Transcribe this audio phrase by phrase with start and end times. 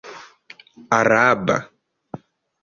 [0.97, 1.57] araba